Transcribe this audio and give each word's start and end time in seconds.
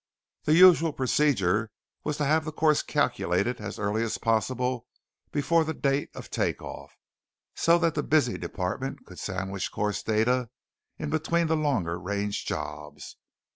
The 0.45 0.55
usual 0.55 0.93
procedure 0.93 1.69
was 2.03 2.17
to 2.17 2.25
have 2.25 2.43
the 2.43 2.51
course 2.51 2.81
calculated 2.81 3.61
as 3.61 3.77
early 3.77 4.01
as 4.01 4.17
possible 4.17 4.87
before 5.31 5.63
the 5.63 5.75
date 5.75 6.09
of 6.15 6.31
take 6.31 6.59
off, 6.59 6.95
so 7.53 7.77
that 7.77 7.93
the 7.93 8.01
busy 8.01 8.35
department 8.39 9.05
could 9.05 9.19
sandwich 9.19 9.71
course 9.71 10.01
data 10.01 10.49
in 10.97 11.11
between 11.11 11.45
the 11.45 11.55
longer 11.55 11.99
range 11.99 12.45
jobs. 12.45 13.17